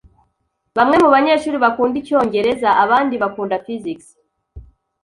[0.77, 4.07] Bamwe mubanyeshuri bakunda icyongereza, abandi bakunda physics.